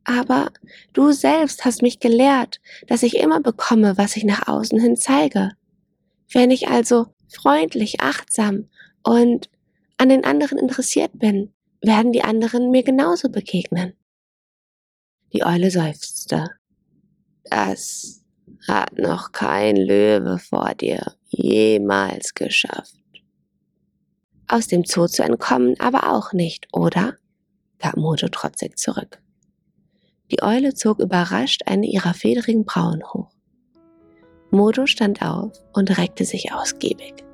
Aber 0.04 0.52
du 0.92 1.12
selbst 1.12 1.64
hast 1.64 1.82
mich 1.82 2.00
gelehrt, 2.00 2.60
dass 2.88 3.04
ich 3.04 3.18
immer 3.18 3.40
bekomme, 3.40 3.98
was 3.98 4.18
ich 4.18 4.26
nach 4.26 4.48
außen 4.48 4.80
hin 4.80 4.98
zeige. 4.98 5.52
Wenn 6.32 6.52
ich 6.52 6.68
also 6.68 7.08
freundlich, 7.30 8.02
achtsam 8.02 8.70
und 9.04 9.50
an 9.98 10.10
den 10.10 10.26
anderen 10.26 10.58
interessiert 10.58 11.18
bin, 11.18 11.54
werden 11.82 12.12
die 12.12 12.24
anderen 12.24 12.72
mir 12.72 12.84
genauso 12.84 13.30
begegnen. 13.30 13.94
Die 15.32 15.46
Eule 15.46 15.72
seufzte. 15.72 16.50
Das 17.46 18.24
hat 18.68 18.98
noch 18.98 19.32
kein 19.32 19.76
Löwe 19.76 20.38
vor 20.40 20.74
dir 20.76 21.14
jemals 21.30 22.34
geschafft 22.34 23.03
aus 24.54 24.68
dem 24.68 24.84
Zoo 24.86 25.08
zu 25.08 25.24
entkommen 25.24 25.76
aber 25.80 26.14
auch 26.14 26.32
nicht, 26.32 26.68
oder? 26.72 27.16
gab 27.80 27.98
Mojo 27.98 28.28
trotzig 28.28 28.78
zurück. 28.78 29.20
Die 30.32 30.44
Eule 30.44 30.74
zog 30.76 31.00
überrascht 31.00 31.64
eine 31.66 31.88
ihrer 31.88 32.14
federigen 32.14 32.64
Brauen 32.64 33.04
hoch. 33.04 33.30
Mojo 34.52 34.86
stand 34.86 35.24
auf 35.24 35.52
und 35.74 35.98
reckte 35.98 36.24
sich 36.24 36.54
ausgiebig. 36.54 37.26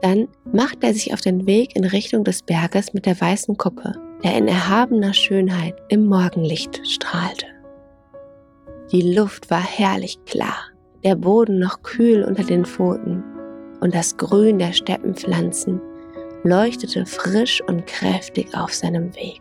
Dann 0.00 0.28
machte 0.50 0.86
er 0.86 0.94
sich 0.94 1.12
auf 1.12 1.20
den 1.20 1.46
Weg 1.46 1.76
in 1.76 1.84
Richtung 1.84 2.24
des 2.24 2.42
Berges 2.42 2.94
mit 2.94 3.04
der 3.04 3.20
weißen 3.20 3.56
Kuppe, 3.58 3.92
der 4.24 4.36
in 4.36 4.48
erhabener 4.48 5.12
Schönheit 5.12 5.76
im 5.90 6.06
Morgenlicht 6.06 6.80
strahlte. 6.86 7.46
Die 8.90 9.14
Luft 9.14 9.50
war 9.50 9.62
herrlich 9.62 10.18
klar, 10.24 10.56
der 11.04 11.14
Boden 11.14 11.58
noch 11.58 11.82
kühl 11.82 12.24
unter 12.24 12.42
den 12.42 12.64
Pfoten 12.64 13.22
und 13.80 13.94
das 13.94 14.16
Grün 14.16 14.58
der 14.58 14.72
Steppenpflanzen 14.72 15.80
leuchtete 16.44 17.06
frisch 17.06 17.62
und 17.66 17.86
kräftig 17.86 18.54
auf 18.54 18.72
seinem 18.72 19.14
Weg. 19.14 19.40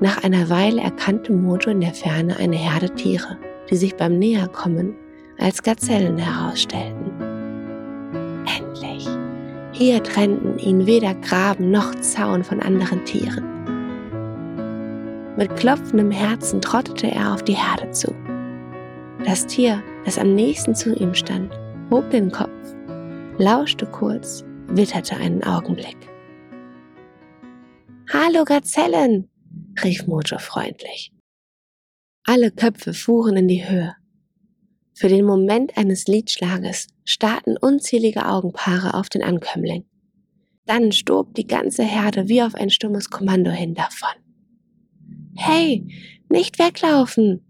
Nach 0.00 0.22
einer 0.22 0.50
Weile 0.50 0.82
erkannte 0.82 1.32
Mojo 1.32 1.70
in 1.70 1.80
der 1.80 1.94
Ferne 1.94 2.36
eine 2.36 2.56
Herde 2.56 2.90
Tiere, 2.94 3.38
die 3.70 3.76
sich 3.76 3.94
beim 3.96 4.18
Näherkommen 4.18 4.94
als 5.38 5.62
Gazellen 5.62 6.18
herausstellten. 6.18 7.10
Endlich! 8.58 9.08
Hier 9.72 10.02
trennten 10.02 10.58
ihn 10.58 10.86
weder 10.86 11.14
Graben 11.14 11.70
noch 11.70 11.94
Zaun 11.96 12.44
von 12.44 12.60
anderen 12.60 13.04
Tieren. 13.04 13.44
Mit 15.36 15.56
klopfendem 15.56 16.12
Herzen 16.12 16.60
trottete 16.60 17.10
er 17.10 17.34
auf 17.34 17.42
die 17.42 17.56
Herde 17.56 17.90
zu. 17.90 18.14
Das 19.24 19.46
Tier, 19.46 19.82
das 20.04 20.18
am 20.18 20.34
nächsten 20.34 20.74
zu 20.74 20.94
ihm 20.94 21.14
stand, 21.14 21.52
hob 21.90 22.08
den 22.10 22.30
Kopf, 22.30 22.50
lauschte 23.38 23.86
kurz, 23.86 24.44
witterte 24.76 25.16
einen 25.16 25.44
Augenblick. 25.44 25.96
Hallo 28.12 28.44
Gazellen, 28.44 29.30
rief 29.82 30.06
Mojo 30.06 30.38
freundlich. 30.38 31.12
Alle 32.24 32.50
Köpfe 32.50 32.92
fuhren 32.92 33.36
in 33.36 33.48
die 33.48 33.68
Höhe. 33.68 33.94
Für 34.94 35.08
den 35.08 35.24
Moment 35.24 35.76
eines 35.76 36.06
Liedschlages 36.06 36.88
starrten 37.04 37.56
unzählige 37.56 38.26
Augenpaare 38.26 38.94
auf 38.94 39.08
den 39.08 39.22
Ankömmling. 39.22 39.84
Dann 40.66 40.92
stob 40.92 41.34
die 41.34 41.46
ganze 41.46 41.84
Herde 41.84 42.28
wie 42.28 42.42
auf 42.42 42.54
ein 42.54 42.70
stummes 42.70 43.10
Kommando 43.10 43.50
hin 43.50 43.74
davon. 43.74 44.14
Hey, 45.36 45.86
nicht 46.28 46.58
weglaufen! 46.58 47.44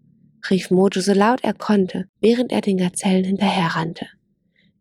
rief 0.50 0.71
Mojo 0.71 1.00
so 1.00 1.14
laut 1.14 1.43
er 1.43 1.54
konnte, 1.54 2.07
während 2.21 2.52
er 2.52 2.61
den 2.61 2.76
Gazellen 2.76 3.25
hinterherrannte. 3.25 4.07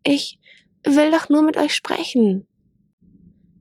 Ich 0.06 0.38
will 0.84 1.10
doch 1.10 1.28
nur 1.28 1.42
mit 1.42 1.56
euch 1.56 1.74
sprechen. 1.74 2.46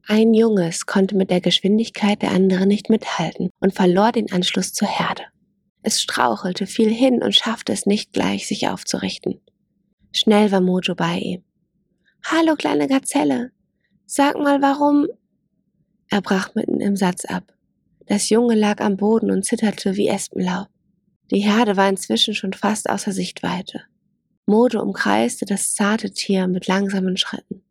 Ein 0.05 0.33
Junges 0.33 0.85
konnte 0.85 1.15
mit 1.15 1.29
der 1.29 1.39
Geschwindigkeit 1.39 2.21
der 2.21 2.31
anderen 2.31 2.67
nicht 2.67 2.89
mithalten 2.89 3.49
und 3.61 3.73
verlor 3.73 4.11
den 4.11 4.31
Anschluss 4.31 4.73
zur 4.73 4.87
Herde. 4.87 5.23
Es 5.81 6.01
strauchelte, 6.01 6.67
fiel 6.67 6.89
hin 6.89 7.23
und 7.23 7.35
schaffte 7.35 7.71
es 7.71 7.85
nicht 7.85 8.13
gleich, 8.13 8.47
sich 8.47 8.67
aufzurichten. 8.67 9.41
Schnell 10.13 10.51
war 10.51 10.61
Mojo 10.61 10.95
bei 10.95 11.17
ihm. 11.17 11.43
Hallo, 12.25 12.55
kleine 12.55 12.87
Gazelle. 12.87 13.51
Sag 14.05 14.37
mal, 14.37 14.61
warum? 14.61 15.07
Er 16.09 16.21
brach 16.21 16.53
mitten 16.55 16.79
im 16.79 16.95
Satz 16.95 17.25
ab. 17.25 17.53
Das 18.05 18.29
Junge 18.29 18.55
lag 18.55 18.81
am 18.81 18.97
Boden 18.97 19.31
und 19.31 19.43
zitterte 19.45 19.95
wie 19.95 20.07
Espenlaub. 20.07 20.67
Die 21.31 21.39
Herde 21.39 21.77
war 21.77 21.89
inzwischen 21.89 22.35
schon 22.35 22.53
fast 22.53 22.89
außer 22.89 23.11
Sichtweite. 23.11 23.81
Mojo 24.45 24.81
umkreiste 24.81 25.45
das 25.45 25.73
zarte 25.73 26.11
Tier 26.11 26.47
mit 26.47 26.67
langsamen 26.67 27.17
Schritten. 27.17 27.63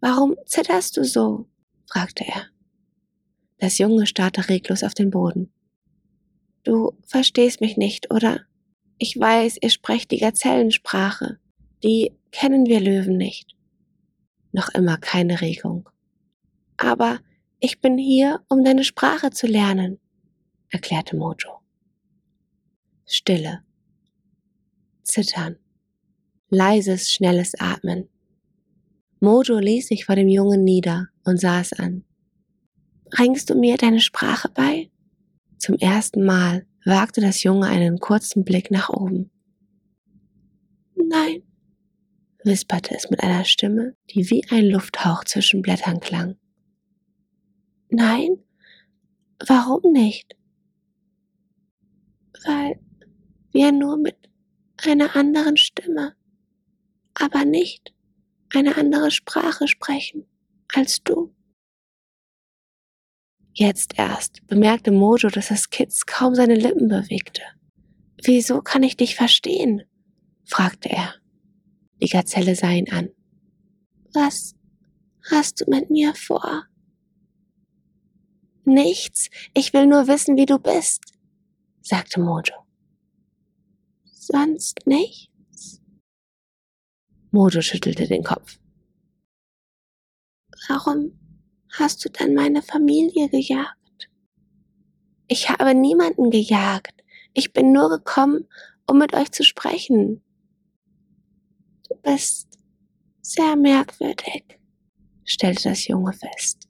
Warum 0.00 0.36
zitterst 0.46 0.96
du 0.96 1.04
so? 1.04 1.48
fragte 1.86 2.24
er. 2.26 2.46
Das 3.58 3.78
Junge 3.78 4.06
starrte 4.06 4.48
reglos 4.48 4.84
auf 4.84 4.94
den 4.94 5.10
Boden. 5.10 5.52
Du 6.64 6.92
verstehst 7.06 7.60
mich 7.60 7.76
nicht, 7.76 8.12
oder? 8.12 8.42
Ich 8.98 9.18
weiß, 9.18 9.58
ihr 9.62 9.70
sprecht 9.70 10.10
die 10.10 10.18
Gazellensprache. 10.18 11.38
Die 11.82 12.12
kennen 12.30 12.66
wir 12.66 12.80
Löwen 12.80 13.16
nicht. 13.16 13.56
Noch 14.52 14.68
immer 14.70 14.98
keine 14.98 15.40
Regung. 15.40 15.88
Aber 16.76 17.20
ich 17.58 17.80
bin 17.80 17.96
hier, 17.96 18.44
um 18.48 18.64
deine 18.64 18.84
Sprache 18.84 19.30
zu 19.30 19.46
lernen, 19.46 19.98
erklärte 20.68 21.16
Mojo. 21.16 21.60
Stille. 23.06 23.64
Zittern. 25.02 25.58
Leises, 26.50 27.10
schnelles 27.10 27.54
Atmen. 27.58 28.08
Mojo 29.20 29.58
ließ 29.58 29.88
sich 29.88 30.04
vor 30.06 30.16
dem 30.16 30.28
Jungen 30.28 30.64
nieder 30.64 31.08
und 31.24 31.38
sah 31.38 31.60
es 31.60 31.72
an. 31.72 32.04
Bringst 33.10 33.50
du 33.50 33.54
mir 33.54 33.76
deine 33.76 34.00
Sprache 34.00 34.48
bei? 34.48 34.90
Zum 35.58 35.74
ersten 35.76 36.24
Mal 36.24 36.66
wagte 36.84 37.20
das 37.20 37.42
Junge 37.42 37.66
einen 37.66 37.98
kurzen 37.98 38.44
Blick 38.44 38.70
nach 38.70 38.88
oben. 38.88 39.30
Nein, 40.94 41.42
wisperte 42.44 42.94
es 42.94 43.10
mit 43.10 43.22
einer 43.22 43.44
Stimme, 43.44 43.94
die 44.10 44.30
wie 44.30 44.44
ein 44.50 44.66
Lufthauch 44.66 45.24
zwischen 45.24 45.62
Blättern 45.62 46.00
klang. 46.00 46.36
Nein? 47.90 48.38
Warum 49.46 49.92
nicht? 49.92 50.36
Weil 52.44 52.80
wir 53.52 53.72
nur 53.72 53.96
mit 53.96 54.16
einer 54.76 55.16
anderen 55.16 55.56
Stimme, 55.56 56.14
aber 57.18 57.44
nicht 57.44 57.92
eine 58.54 58.76
andere 58.76 59.10
Sprache 59.10 59.68
sprechen 59.68 60.26
als 60.74 61.02
du. 61.02 61.34
Jetzt 63.52 63.98
erst 63.98 64.46
bemerkte 64.46 64.92
Mojo, 64.92 65.28
dass 65.28 65.48
das 65.48 65.70
Kitz 65.70 66.06
kaum 66.06 66.34
seine 66.34 66.54
Lippen 66.54 66.88
bewegte. 66.88 67.42
Wieso 68.22 68.60
kann 68.60 68.82
ich 68.82 68.96
dich 68.96 69.16
verstehen? 69.16 69.82
fragte 70.44 70.90
er. 70.90 71.14
Die 72.00 72.08
Gazelle 72.08 72.54
sah 72.54 72.70
ihn 72.70 72.90
an. 72.90 73.10
Was 74.14 74.54
hast 75.30 75.60
du 75.60 75.64
mit 75.68 75.90
mir 75.90 76.14
vor? 76.14 76.66
Nichts, 78.64 79.28
ich 79.54 79.72
will 79.72 79.86
nur 79.86 80.06
wissen, 80.06 80.36
wie 80.36 80.46
du 80.46 80.58
bist, 80.58 81.14
sagte 81.80 82.20
Mojo. 82.20 82.54
Sonst 84.04 84.86
nichts? 84.86 85.37
Mojo 87.30 87.60
schüttelte 87.60 88.06
den 88.06 88.24
Kopf. 88.24 88.58
Warum 90.68 91.12
hast 91.72 92.04
du 92.04 92.08
dann 92.10 92.34
meine 92.34 92.62
Familie 92.62 93.28
gejagt? 93.28 94.10
Ich 95.28 95.50
habe 95.50 95.74
niemanden 95.74 96.30
gejagt. 96.30 97.04
Ich 97.34 97.52
bin 97.52 97.72
nur 97.72 97.90
gekommen, 97.90 98.48
um 98.86 98.98
mit 98.98 99.14
euch 99.14 99.30
zu 99.30 99.44
sprechen. 99.44 100.22
Du 101.88 101.94
bist 102.02 102.48
sehr 103.20 103.56
merkwürdig, 103.56 104.58
stellte 105.24 105.68
das 105.68 105.86
Junge 105.86 106.14
fest. 106.14 106.68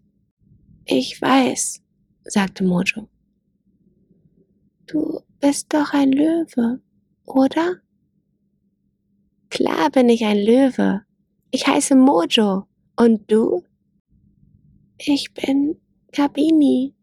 Ich 0.85 1.21
weiß, 1.21 1.81
sagte 2.25 2.65
Mojo. 2.65 3.09
Du 4.87 5.21
bist 5.41 5.73
doch 5.73 5.93
ein 5.93 6.13
Löwe, 6.13 6.81
oder? 7.25 7.81
Klar 9.51 9.91
bin 9.91 10.09
ich 10.09 10.25
ein 10.25 10.39
Löwe. 10.39 11.03
Ich 11.51 11.67
heiße 11.67 11.97
Mojo. 11.97 12.67
Und 12.97 13.31
du? 13.31 13.65
Ich 14.99 15.33
bin 15.33 15.81
Gabini 16.13 16.95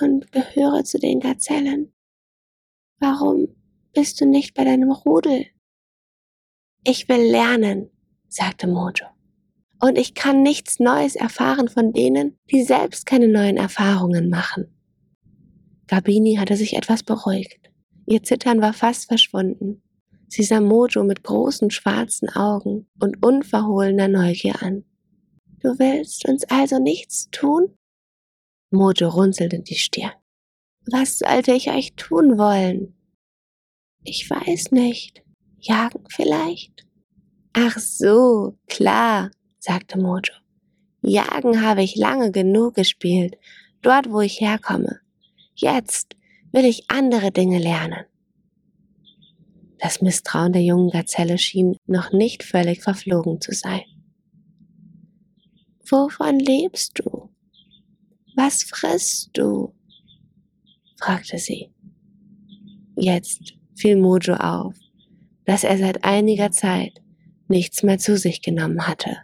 und 0.00 0.30
gehöre 0.32 0.84
zu 0.84 0.98
den 0.98 1.20
Gazellen. 1.20 1.92
Warum 2.98 3.48
bist 3.92 4.20
du 4.20 4.26
nicht 4.26 4.54
bei 4.54 4.64
deinem 4.64 4.90
Rudel? 4.92 5.46
Ich 6.84 7.08
will 7.08 7.30
lernen, 7.30 7.90
sagte 8.28 8.66
Mojo 8.66 9.06
und 9.80 9.96
ich 9.96 10.14
kann 10.14 10.42
nichts 10.42 10.78
Neues 10.78 11.16
erfahren 11.16 11.68
von 11.68 11.92
denen, 11.92 12.38
die 12.50 12.62
selbst 12.62 13.06
keine 13.06 13.28
neuen 13.28 13.56
Erfahrungen 13.56 14.28
machen. 14.28 14.66
Gabini 15.86 16.36
hatte 16.36 16.56
sich 16.56 16.76
etwas 16.76 17.02
beruhigt. 17.02 17.70
Ihr 18.06 18.22
Zittern 18.22 18.60
war 18.60 18.72
fast 18.72 19.08
verschwunden. 19.08 19.82
Sie 20.30 20.44
sah 20.44 20.60
Mojo 20.60 21.02
mit 21.02 21.24
großen 21.24 21.72
schwarzen 21.72 22.28
Augen 22.28 22.86
und 23.00 23.26
unverhohlener 23.26 24.06
Neugier 24.06 24.62
an. 24.62 24.84
Du 25.58 25.76
willst 25.80 26.24
uns 26.28 26.44
also 26.44 26.78
nichts 26.78 27.28
tun? 27.32 27.76
Mojo 28.70 29.08
runzelte 29.08 29.58
die 29.58 29.74
Stirn. 29.74 30.12
Was 30.88 31.18
sollte 31.18 31.52
ich 31.52 31.68
euch 31.70 31.94
tun 31.96 32.38
wollen? 32.38 32.94
Ich 34.04 34.30
weiß 34.30 34.70
nicht. 34.70 35.24
Jagen 35.58 36.04
vielleicht? 36.08 36.86
Ach 37.52 37.76
so, 37.80 38.56
klar, 38.68 39.32
sagte 39.58 39.98
Mojo. 39.98 40.32
Jagen 41.02 41.60
habe 41.60 41.82
ich 41.82 41.96
lange 41.96 42.30
genug 42.30 42.76
gespielt, 42.76 43.36
dort 43.82 44.12
wo 44.12 44.20
ich 44.20 44.40
herkomme. 44.40 45.00
Jetzt 45.56 46.14
will 46.52 46.66
ich 46.66 46.88
andere 46.88 47.32
Dinge 47.32 47.58
lernen. 47.58 48.04
Das 49.80 50.02
Misstrauen 50.02 50.52
der 50.52 50.62
jungen 50.62 50.90
Gazelle 50.90 51.38
schien 51.38 51.76
noch 51.86 52.12
nicht 52.12 52.42
völlig 52.42 52.82
verflogen 52.82 53.40
zu 53.40 53.52
sein. 53.52 53.82
Wovon 55.88 56.38
lebst 56.38 56.98
du? 56.98 57.30
Was 58.36 58.62
frisst 58.62 59.30
du? 59.32 59.74
fragte 60.98 61.38
sie. 61.38 61.70
Jetzt 62.96 63.54
fiel 63.74 63.96
Mojo 63.96 64.34
auf, 64.34 64.74
dass 65.46 65.64
er 65.64 65.78
seit 65.78 66.04
einiger 66.04 66.50
Zeit 66.50 67.00
nichts 67.48 67.82
mehr 67.82 67.98
zu 67.98 68.18
sich 68.18 68.42
genommen 68.42 68.86
hatte. 68.86 69.16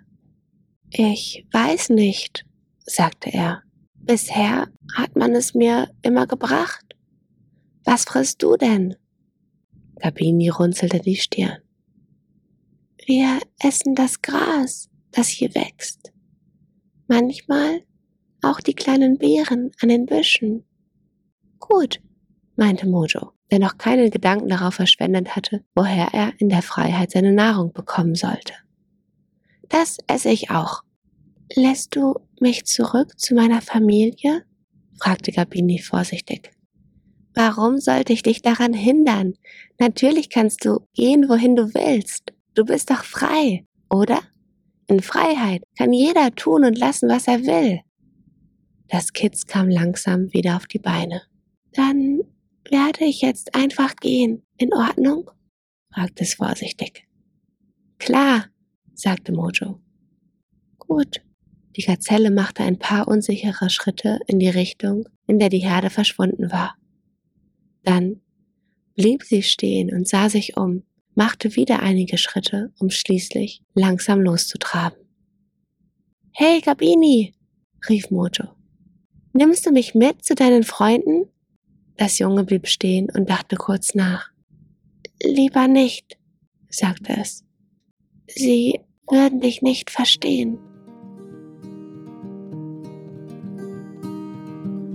Ich 0.91 1.47
weiß 1.53 1.91
nicht, 1.91 2.47
sagte 2.85 3.31
er. 3.33 3.63
Bisher 3.95 4.69
hat 4.95 5.17
man 5.17 5.35
es 5.35 5.55
mir 5.55 5.91
immer 6.03 6.27
gebracht. 6.27 6.97
Was 7.85 8.05
frisst 8.05 8.43
du 8.43 8.57
denn? 8.57 8.97
Gabini 10.01 10.49
runzelte 10.49 11.01
die 11.01 11.17
Stirn. 11.17 11.59
Wir 13.07 13.41
essen 13.61 13.95
das 13.95 14.21
Gras, 14.21 14.89
das 15.13 15.29
hier 15.29 15.55
wächst. 15.55 16.13
Manchmal 17.09 17.83
auch 18.43 18.61
die 18.61 18.75
kleinen 18.75 19.19
Beeren 19.19 19.71
an 19.81 19.89
den 19.89 20.07
Büschen. 20.07 20.65
Gut, 21.59 22.01
meinte 22.57 22.87
Mojo, 22.87 23.33
der 23.51 23.59
noch 23.59 23.79
keinen 23.79 24.11
Gedanken 24.11 24.49
darauf 24.49 24.75
verschwendet 24.75 25.37
hatte, 25.37 25.65
woher 25.75 26.09
er 26.13 26.33
in 26.39 26.49
der 26.49 26.63
Freiheit 26.63 27.13
seine 27.13 27.33
Nahrung 27.33 27.73
bekommen 27.73 28.15
sollte. 28.15 28.55
Das 29.69 29.99
esse 30.07 30.31
ich 30.31 30.51
auch. 30.51 30.83
Lässt 31.55 31.95
du 31.95 32.19
mich 32.41 32.65
zurück 32.67 33.19
zu 33.19 33.35
meiner 33.35 33.63
Familie? 33.63 34.45
fragte 34.99 35.31
Gabini 35.31 35.79
vorsichtig. 35.79 36.51
Warum 37.39 37.77
sollte 37.79 38.15
ich 38.15 38.23
dich 38.23 38.41
daran 38.41 38.73
hindern? 38.73 39.35
Natürlich 39.79 40.31
kannst 40.31 40.65
du 40.65 40.81
gehen, 40.95 41.29
wohin 41.29 41.55
du 41.55 41.75
willst. 41.75 42.33
Du 42.55 42.65
bist 42.65 42.89
doch 42.89 43.05
frei, 43.05 43.67
oder? 43.91 44.21
In 44.87 45.01
Freiheit 45.01 45.63
kann 45.77 45.93
jeder 45.93 46.35
tun 46.35 46.65
und 46.65 46.79
lassen, 46.79 47.11
was 47.11 47.29
er 47.29 47.45
will. 47.45 47.81
Das 48.89 49.13
Kitz 49.13 49.45
kam 49.45 49.69
langsam 49.69 50.33
wieder 50.33 50.57
auf 50.57 50.67
die 50.67 50.79
Beine. 50.79 51.25
Dann 51.75 52.23
werde 52.71 53.05
ich 53.05 53.21
jetzt 53.21 53.55
einfach 53.55 53.97
gehen. 53.97 54.43
In 54.57 54.73
Ordnung? 54.73 55.31
fragte 55.93 56.25
es 56.25 56.35
vorsichtig. 56.35 57.07
Klar, 57.99 58.47
sagte 58.95 59.33
Mojo. 59.33 59.79
Gut. 60.79 61.21
Die 61.77 61.83
Gazelle 61.83 62.31
machte 62.31 62.63
ein 62.63 62.79
paar 62.79 63.07
unsichere 63.09 63.69
Schritte 63.69 64.21
in 64.27 64.39
die 64.39 64.49
Richtung, 64.49 65.07
in 65.27 65.39
der 65.39 65.51
die 65.51 65.59
Herde 65.59 65.91
verschwunden 65.91 66.51
war. 66.51 66.77
Dann 67.87 68.21
blieb 68.97 69.23
sie 69.23 69.45
stehen 69.45 69.95
und 69.95 70.09
sah 70.09 70.29
sich 70.29 70.57
um, 70.57 70.83
machte 71.15 71.55
wieder 71.55 71.81
einige 71.81 72.19
Schritte, 72.19 72.73
um 72.81 72.91
schließlich 72.91 73.63
langsam 73.75 74.21
loszutraben. 74.21 74.99
Hey, 76.33 76.61
Gabini, 76.61 77.33
rief 77.89 78.11
Mojo. 78.11 78.49
Nimmst 79.33 79.67
du 79.67 79.71
mich 79.71 79.95
mit 79.95 80.25
zu 80.25 80.35
deinen 80.35 80.65
Freunden? 80.65 81.29
Das 81.97 82.19
Junge 82.19 82.43
blieb 82.43 82.67
stehen 82.67 83.09
und 83.09 83.31
dachte 83.31 83.55
kurz 83.55 83.95
nach. 83.95 84.31
Lieber 85.23 85.69
nicht, 85.69 86.19
sagte 86.69 87.17
es. 87.21 87.45
Sie 88.27 88.81
würden 89.09 89.41
dich 89.41 89.63
nicht 89.63 89.93
verstehen. 89.93 90.59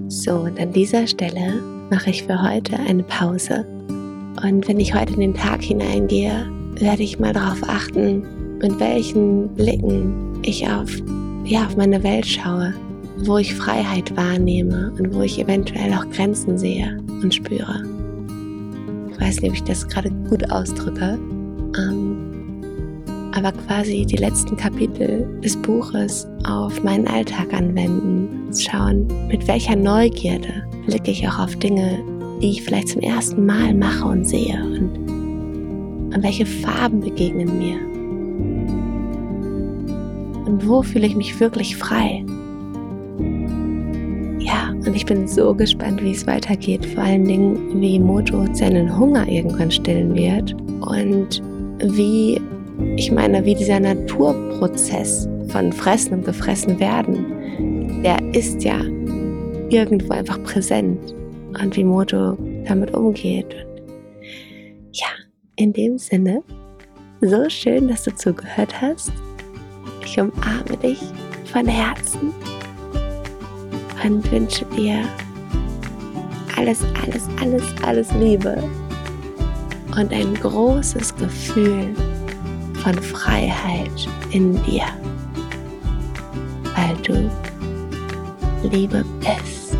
So, 0.09 0.41
und 0.41 0.59
an 0.59 0.73
dieser 0.73 1.07
Stelle 1.07 1.80
mache 1.91 2.09
ich 2.09 2.23
für 2.23 2.41
heute 2.41 2.79
eine 2.79 3.03
Pause. 3.03 3.65
Und 4.43 4.67
wenn 4.67 4.79
ich 4.79 4.95
heute 4.95 5.13
in 5.13 5.19
den 5.19 5.33
Tag 5.33 5.61
hineingehe, 5.61 6.49
werde 6.75 7.03
ich 7.03 7.19
mal 7.19 7.33
darauf 7.33 7.61
achten, 7.67 8.23
mit 8.59 8.79
welchen 8.79 9.49
Blicken 9.55 10.39
ich 10.41 10.67
auf, 10.67 10.89
ja, 11.43 11.67
auf 11.67 11.75
meine 11.75 12.01
Welt 12.01 12.25
schaue, 12.25 12.73
wo 13.25 13.37
ich 13.37 13.53
Freiheit 13.53 14.15
wahrnehme 14.15 14.93
und 14.97 15.13
wo 15.13 15.21
ich 15.21 15.37
eventuell 15.37 15.93
auch 15.93 16.09
Grenzen 16.11 16.57
sehe 16.57 16.97
und 17.21 17.35
spüre. 17.35 17.83
Ich 19.11 19.19
weiß 19.19 19.41
nicht, 19.41 19.49
ob 19.49 19.55
ich 19.57 19.63
das 19.63 19.87
gerade 19.87 20.09
gut 20.29 20.49
ausdrücke. 20.49 21.19
Ähm, 21.77 22.10
aber 23.33 23.51
quasi 23.51 24.05
die 24.05 24.17
letzten 24.17 24.57
Kapitel 24.57 25.27
des 25.41 25.55
Buches 25.57 26.27
auf 26.45 26.83
meinen 26.83 27.07
Alltag 27.07 27.53
anwenden, 27.53 28.49
schauen, 28.53 29.07
mit 29.27 29.47
welcher 29.47 29.75
Neugierde 29.75 30.67
blicke 30.85 31.11
ich 31.11 31.27
auch 31.27 31.39
auf 31.39 31.55
Dinge, 31.55 32.03
die 32.41 32.51
ich 32.51 32.63
vielleicht 32.63 32.89
zum 32.89 33.01
ersten 33.01 33.45
Mal 33.45 33.73
mache 33.73 34.07
und 34.07 34.25
sehe 34.25 34.61
und, 34.63 36.13
und 36.13 36.23
welche 36.23 36.45
Farben 36.45 36.99
begegnen 36.99 37.57
mir. 37.57 37.77
Und 40.45 40.67
wo 40.67 40.81
fühle 40.81 41.07
ich 41.07 41.15
mich 41.15 41.39
wirklich 41.39 41.77
frei? 41.77 42.25
Ja, 44.39 44.71
und 44.71 44.95
ich 44.95 45.05
bin 45.05 45.27
so 45.27 45.53
gespannt, 45.53 46.03
wie 46.03 46.11
es 46.11 46.25
weitergeht. 46.27 46.85
Vor 46.87 47.03
allen 47.03 47.25
Dingen, 47.25 47.79
wie 47.79 47.99
Mojo 47.99 48.45
seinen 48.53 48.97
Hunger 48.97 49.27
irgendwann 49.27 49.71
stillen 49.71 50.15
wird 50.15 50.53
und 50.81 51.41
wie 51.79 52.41
ich 52.95 53.11
meine, 53.11 53.43
wie 53.45 53.55
dieser 53.55 53.79
Naturprozess 53.79 55.27
von 55.47 55.71
Fressen 55.73 56.13
und 56.13 56.25
Gefressen 56.25 56.79
werden, 56.79 58.01
der 58.03 58.17
ist 58.33 58.63
ja 58.63 58.79
irgendwo 59.69 60.13
einfach 60.13 60.41
präsent 60.43 61.13
und 61.61 61.75
wie 61.75 61.83
Moto 61.83 62.37
damit 62.67 62.93
umgeht. 62.93 63.53
Und 63.53 63.81
ja, 64.93 65.07
in 65.55 65.73
dem 65.73 65.97
Sinne, 65.97 66.43
so 67.21 67.49
schön, 67.49 67.87
dass 67.87 68.03
du 68.03 68.15
zugehört 68.15 68.81
hast. 68.81 69.11
Ich 70.03 70.19
umarme 70.19 70.77
dich 70.81 70.99
von 71.51 71.67
Herzen 71.67 72.33
und 74.03 74.31
wünsche 74.31 74.65
dir 74.77 75.03
alles, 76.57 76.83
alles, 77.03 77.27
alles, 77.39 77.63
alles 77.83 78.11
Liebe 78.13 78.57
und 79.95 80.11
ein 80.11 80.33
großes 80.35 81.15
Gefühl 81.15 81.93
von 82.83 82.95
Freiheit 82.95 84.09
in 84.31 84.53
dir, 84.63 84.85
weil 86.75 86.95
du 87.03 87.29
Liebe 88.67 89.05
bist. 89.19 89.77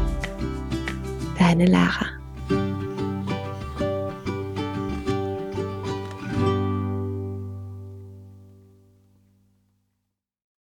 Deine 1.40 1.66
Lara. 1.66 2.11